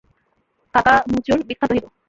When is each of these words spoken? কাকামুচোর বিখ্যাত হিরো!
কাকামুচোর 0.73 1.39
বিখ্যাত 1.47 1.71
হিরো! 1.75 1.89